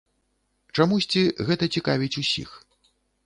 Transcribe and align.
Чамусьці, 0.77 1.21
гэта 1.49 1.69
цікавіць 1.77 2.11
усіх. 2.25 2.49